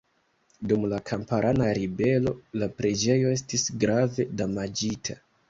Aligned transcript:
Dum 0.69 0.85
la 0.93 0.99
Kamparana 1.09 1.67
ribelo 1.79 2.33
la 2.63 2.71
preĝejo 2.81 3.35
estis 3.35 3.69
grave 3.85 4.29
damaĝita. 4.43 5.21